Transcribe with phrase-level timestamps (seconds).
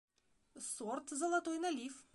[0.71, 2.03] –Сорт «золотой налив».